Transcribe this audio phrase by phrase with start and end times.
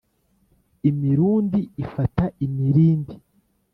[0.89, 3.15] Imirundi ifata imirindi